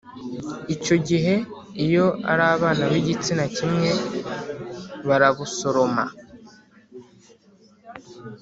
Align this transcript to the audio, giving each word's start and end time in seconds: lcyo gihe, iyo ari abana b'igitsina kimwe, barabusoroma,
lcyo 0.73 0.95
gihe, 1.07 1.35
iyo 1.85 2.05
ari 2.31 2.43
abana 2.55 2.83
b'igitsina 2.91 3.43
kimwe, 3.55 3.89
barabusoroma, 5.07 6.05